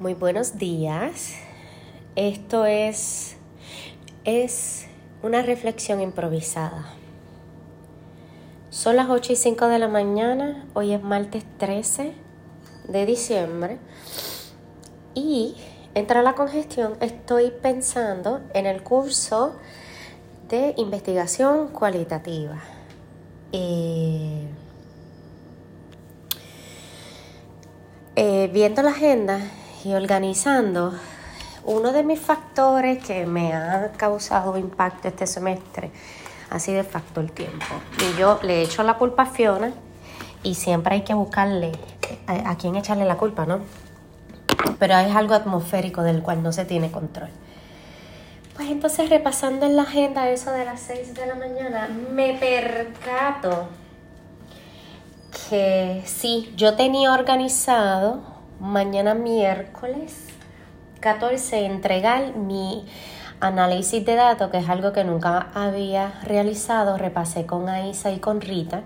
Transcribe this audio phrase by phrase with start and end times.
[0.00, 1.34] Muy buenos días.
[2.16, 3.36] Esto es,
[4.24, 4.86] es
[5.22, 6.86] una reflexión improvisada.
[8.70, 12.14] Son las 8 y 5 de la mañana, hoy es martes 13
[12.88, 13.76] de diciembre
[15.12, 15.54] y
[15.94, 19.56] entre la congestión estoy pensando en el curso
[20.48, 22.58] de investigación cualitativa.
[23.52, 24.46] Eh,
[28.16, 29.42] eh, viendo la agenda
[29.84, 30.94] y organizando,
[31.64, 35.90] uno de mis factores que me ha causado impacto este semestre
[36.50, 37.66] ha sido el factor tiempo.
[37.98, 39.72] Y yo le echo la culpa a Fiona
[40.42, 41.72] y siempre hay que buscarle
[42.26, 43.60] a, a quién echarle la culpa, ¿no?
[44.78, 47.30] Pero es algo atmosférico del cual no se tiene control.
[48.56, 53.68] Pues entonces repasando en la agenda eso de las 6 de la mañana, me percato
[55.48, 58.29] que sí, yo tenía organizado
[58.60, 60.26] mañana miércoles
[61.00, 62.86] 14 entregar mi
[63.40, 68.42] análisis de datos, que es algo que nunca había realizado, repasé con Aisa y con
[68.42, 68.82] Rita,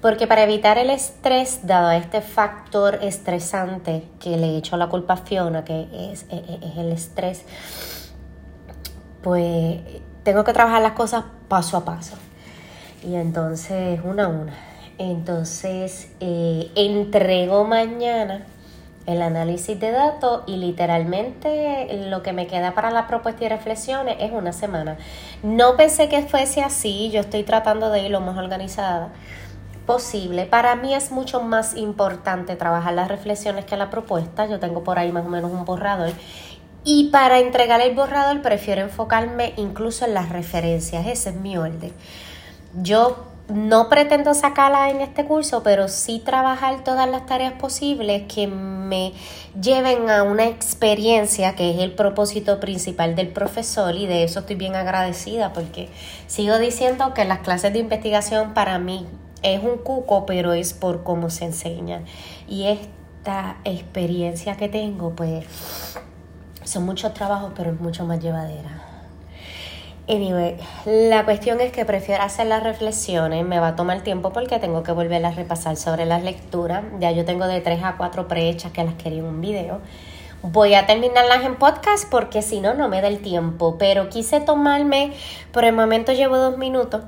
[0.00, 5.14] porque para evitar el estrés, dado este factor estresante que le he hecho la culpa
[5.14, 7.44] a Fiona, que es, es el estrés,
[9.22, 9.80] pues
[10.22, 12.16] tengo que trabajar las cosas paso a paso.
[13.02, 14.54] Y entonces, una a una.
[14.98, 18.46] Entonces, eh, entrego mañana
[19.06, 24.16] el análisis de datos y literalmente lo que me queda para la propuesta y reflexiones
[24.20, 24.98] es una semana.
[25.42, 29.10] No pensé que fuese así, yo estoy tratando de ir lo más organizada
[29.86, 30.44] posible.
[30.46, 34.46] Para mí es mucho más importante trabajar las reflexiones que la propuesta.
[34.46, 36.10] Yo tengo por ahí más o menos un borrador.
[36.84, 41.06] Y para entregar el borrador prefiero enfocarme incluso en las referencias.
[41.06, 41.92] Ese es mi orden.
[42.74, 48.46] Yo no pretendo sacarla en este curso, pero sí trabajar todas las tareas posibles que
[48.46, 49.12] me
[49.60, 54.56] lleven a una experiencia que es el propósito principal del profesor y de eso estoy
[54.56, 55.88] bien agradecida porque
[56.26, 59.06] sigo diciendo que las clases de investigación para mí
[59.42, 62.02] es un cuco, pero es por cómo se enseña.
[62.48, 65.46] Y esta experiencia que tengo, pues
[66.64, 68.85] son muchos trabajos, pero es mucho más llevadera.
[70.08, 74.60] Anyway, la cuestión es que prefiero hacer las reflexiones, me va a tomar tiempo porque
[74.60, 76.84] tengo que volver a repasar sobre las lecturas.
[77.00, 79.80] Ya yo tengo de 3 a 4 prehechas que las quería en un video.
[80.42, 83.78] Voy a terminarlas en podcast porque si no, no me da el tiempo.
[83.78, 85.12] Pero quise tomarme,
[85.50, 87.02] por el momento llevo dos minutos,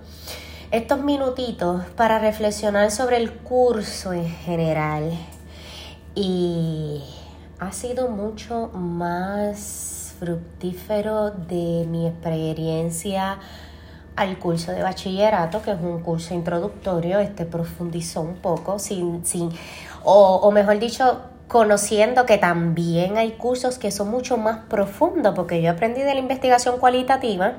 [0.73, 5.13] estos minutitos para reflexionar sobre el curso en general.
[6.17, 7.05] Y
[7.61, 13.39] ha sido mucho más fructífero de mi experiencia
[14.17, 19.51] al curso de bachillerato, que es un curso introductorio, este profundizó un poco, sin, sin,
[20.03, 25.63] o, o mejor dicho, conociendo que también hay cursos que son mucho más profundos, porque
[25.63, 27.55] yo aprendí de la investigación cualitativa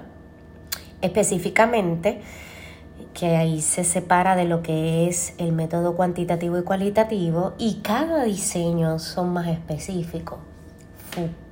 [1.01, 2.21] específicamente,
[3.13, 8.23] que ahí se separa de lo que es el método cuantitativo y cualitativo, y cada
[8.23, 10.39] diseño son más específicos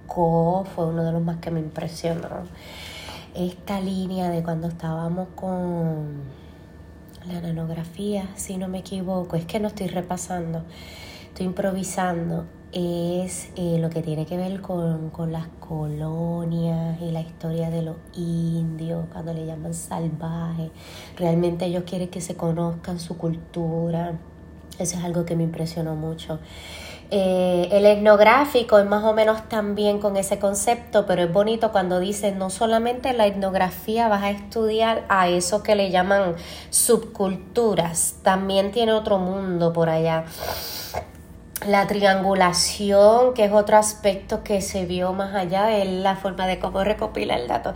[0.08, 2.44] fue uno de los más que me impresionó.
[3.36, 6.22] Esta línea de cuando estábamos con
[7.28, 10.64] la nanografía, si no me equivoco, es que no estoy repasando,
[11.28, 17.22] estoy improvisando, es eh, lo que tiene que ver con, con, las colonias y la
[17.22, 20.72] historia de los indios, cuando le llaman salvajes.
[21.16, 24.18] Realmente ellos quieren que se conozcan su cultura.
[24.80, 26.40] Eso es algo que me impresionó mucho.
[27.10, 32.00] Eh, el etnográfico es más o menos también con ese concepto, pero es bonito cuando
[32.00, 36.36] dice no solamente la etnografía vas a estudiar a eso que le llaman
[36.70, 40.26] subculturas, también tiene otro mundo por allá.
[41.66, 46.60] La triangulación, que es otro aspecto que se vio más allá, es la forma de
[46.60, 47.74] cómo recopilar el dato.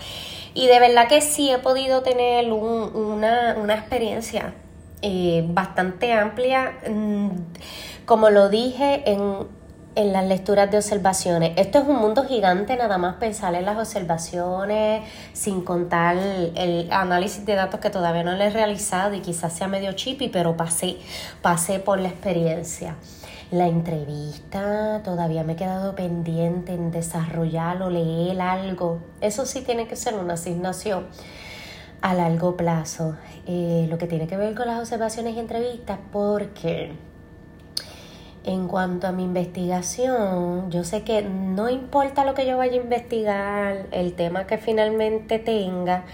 [0.53, 4.53] Y de verdad que sí he podido tener una, una experiencia
[5.01, 7.29] eh, bastante amplia, mm,
[8.05, 9.47] como lo dije en,
[9.95, 11.53] en las lecturas de observaciones.
[11.57, 15.03] Esto es un mundo gigante, nada más pensar en las observaciones,
[15.33, 19.67] sin contar el análisis de datos que todavía no le he realizado y quizás sea
[19.67, 20.97] medio chippy, pero pasé,
[21.41, 22.95] pasé por la experiencia.
[23.49, 28.99] La entrevista, todavía me he quedado pendiente en desarrollar o leer algo.
[29.19, 31.07] Eso sí tiene que ser una asignación
[32.01, 33.15] a largo plazo,
[33.45, 36.91] eh, lo que tiene que ver con las observaciones y entrevistas, porque
[38.43, 42.83] en cuanto a mi investigación, yo sé que no importa lo que yo vaya a
[42.83, 46.05] investigar, el tema que finalmente tenga,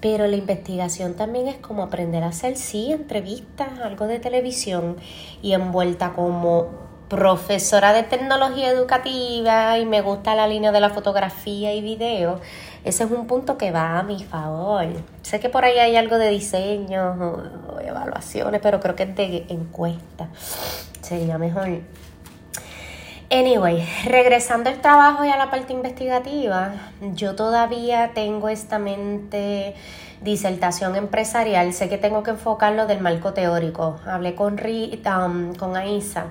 [0.00, 4.96] pero la investigación también es como aprender a hacer, sí, entrevistas, algo de televisión
[5.40, 11.74] y envuelta como profesora de tecnología educativa y me gusta la línea de la fotografía
[11.74, 12.40] y video,
[12.84, 14.86] ese es un punto que va a mi favor.
[15.20, 19.44] Sé que por ahí hay algo de diseño o, evaluaciones, pero creo que es de
[19.50, 20.30] encuesta.
[21.02, 21.80] Sería mejor.
[23.30, 26.72] Anyway, regresando al trabajo y a la parte investigativa,
[27.14, 29.74] yo todavía tengo esta mente
[30.22, 31.74] disertación empresarial.
[31.74, 34.00] Sé que tengo que enfocarlo del marco teórico.
[34.06, 36.28] Hablé con, Rita, um, con Aisa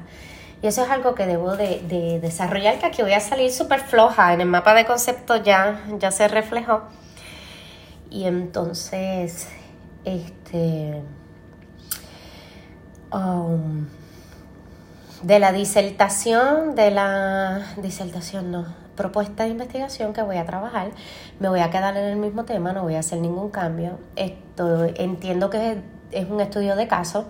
[0.61, 4.33] y eso es algo que debo de, desarrollar, que aquí voy a salir súper floja.
[4.33, 6.83] En el mapa de concepto ya, ya se reflejó.
[8.09, 9.47] Y entonces,
[10.05, 11.01] este...
[13.11, 13.87] Um,
[15.23, 18.65] de la disertación, de la disertación no,
[18.95, 20.91] propuesta de investigación que voy a trabajar,
[21.39, 23.99] me voy a quedar en el mismo tema, no voy a hacer ningún cambio.
[24.15, 25.81] Esto, entiendo que
[26.11, 27.25] es un estudio de caso,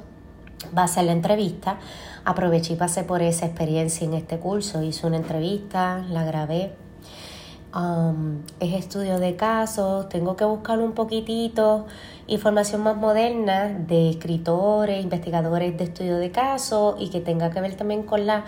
[0.78, 1.80] va a ser la entrevista.
[2.26, 4.82] Aproveché y pasé por esa experiencia en este curso.
[4.82, 6.74] Hice una entrevista, la grabé.
[7.74, 11.86] Um, es estudio de casos, tengo que buscar un poquitito
[12.28, 17.76] información más moderna de escritores, investigadores de estudio de casos y que tenga que ver
[17.76, 18.44] también con la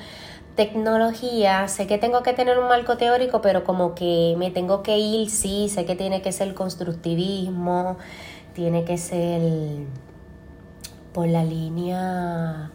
[0.56, 1.68] tecnología.
[1.69, 5.30] Sé que tengo que tener un marco teórico, pero como que me tengo que ir,
[5.30, 7.98] sí, sé que tiene que ser constructivismo,
[8.54, 9.42] tiene que ser
[11.13, 12.71] por la línea...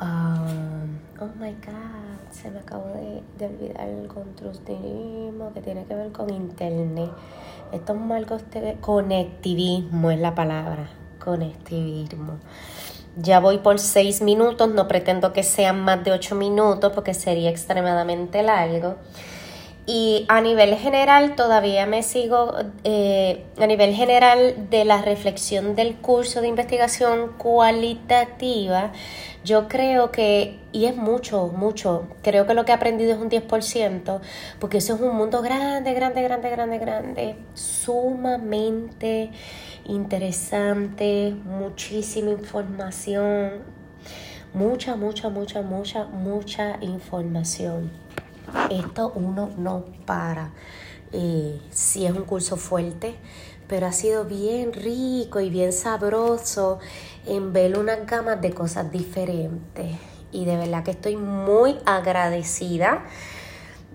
[0.00, 2.92] Um, oh my god, se me acabó
[3.38, 7.10] de, olvidar el constructivismo que tiene que ver con internet.
[7.72, 12.34] Estos marcos de conectivismo es la palabra, conectivismo.
[13.16, 17.48] Ya voy por seis minutos, no pretendo que sean más de ocho minutos porque sería
[17.48, 18.96] extremadamente largo.
[19.88, 25.94] Y a nivel general, todavía me sigo, eh, a nivel general de la reflexión del
[25.94, 28.90] curso de investigación cualitativa,
[29.44, 33.30] yo creo que, y es mucho, mucho, creo que lo que he aprendido es un
[33.30, 34.20] 10%,
[34.58, 39.30] porque eso es un mundo grande, grande, grande, grande, grande, sumamente
[39.84, 43.62] interesante, muchísima información,
[44.52, 48.05] mucha, mucha, mucha, mucha, mucha información
[48.70, 50.52] esto uno no para.
[51.12, 53.14] Eh, si es un curso fuerte,
[53.68, 56.78] pero ha sido bien rico y bien sabroso
[57.26, 59.96] en ver unas gamas de cosas diferentes.
[60.32, 63.04] Y de verdad que estoy muy agradecida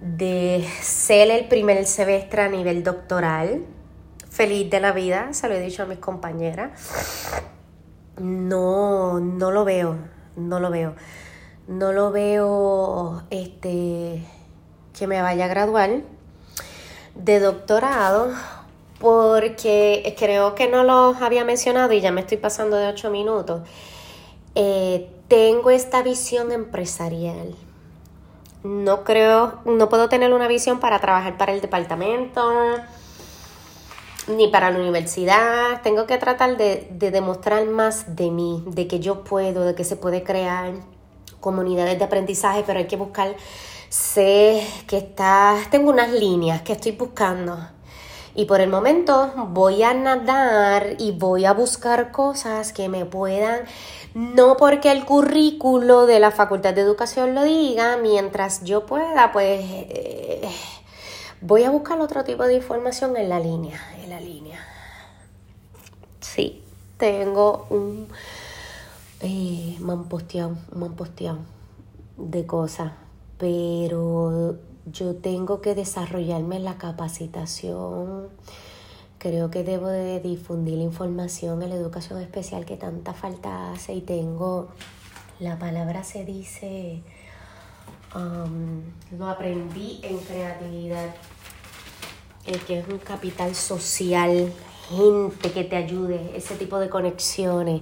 [0.02, 3.66] de ser el primer semestre a nivel doctoral.
[4.30, 6.72] Feliz de la vida, se lo he dicho a mis compañeras.
[8.18, 9.98] No, no lo veo,
[10.36, 10.96] no lo veo.
[11.68, 14.24] No lo veo, este,
[15.02, 15.90] que me vaya a graduar
[17.16, 18.32] de doctorado
[19.00, 23.68] porque creo que no lo había mencionado y ya me estoy pasando de ocho minutos.
[24.54, 27.56] Eh, tengo esta visión empresarial.
[28.64, 32.76] No creo, no puedo tener una visión para trabajar para el departamento
[34.28, 35.82] ni para la universidad.
[35.82, 39.96] Tengo que tratar de demostrar más de mí, de que yo puedo, de que se
[39.96, 40.74] puede crear
[41.42, 43.36] comunidades de aprendizaje, pero hay que buscar
[43.92, 47.58] sé que está, tengo unas líneas que estoy buscando.
[48.34, 53.66] Y por el momento voy a nadar y voy a buscar cosas que me puedan,
[54.14, 59.60] no porque el currículo de la Facultad de Educación lo diga, mientras yo pueda, pues
[59.70, 60.50] eh,
[61.42, 64.66] voy a buscar otro tipo de información en la línea, en la línea.
[66.22, 66.64] Sí,
[66.96, 68.08] tengo un...
[69.22, 71.40] Eh, me han posteado, me han posteado
[72.18, 72.92] de cosas
[73.42, 78.28] pero yo tengo que desarrollarme en la capacitación.
[79.18, 83.96] Creo que debo de difundir la información en la educación especial que tanta falta hace
[83.96, 84.70] y tengo,
[85.40, 87.02] la palabra se dice,
[89.18, 91.16] lo aprendí en creatividad,
[92.46, 94.54] el que es un capital social,
[94.88, 97.82] gente que te ayude, ese tipo de conexiones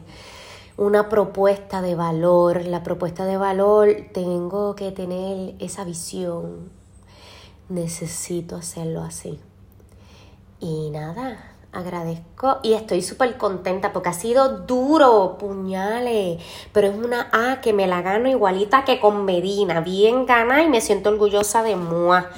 [0.80, 2.66] una propuesta de valor.
[2.66, 6.72] La propuesta de valor, tengo que tener esa visión.
[7.68, 9.40] Necesito hacerlo así.
[10.62, 17.30] Y nada, agradezco y estoy súper contenta porque ha sido duro, puñales, pero es una
[17.34, 21.62] A que me la gano igualita que con Medina, bien gana y me siento orgullosa
[21.62, 22.30] de Mua.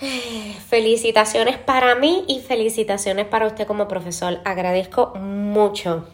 [0.68, 4.40] Felicitaciones para mí y felicitaciones para usted como profesor.
[4.44, 6.04] Agradezco mucho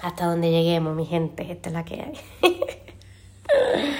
[0.00, 1.50] hasta donde lleguemos, mi gente.
[1.50, 2.18] Esta es la que hay.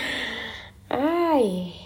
[0.89, 1.78] Ay.